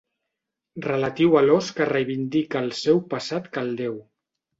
[0.85, 4.01] Relatiu a l'ós que reivindica el seu passat caldeu.